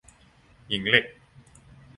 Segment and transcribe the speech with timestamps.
[0.67, 1.05] หญิงเหล็ก